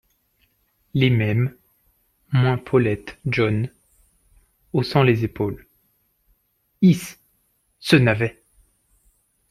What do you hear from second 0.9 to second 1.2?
Les